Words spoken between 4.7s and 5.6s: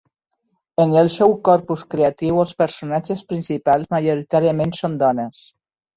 són dones.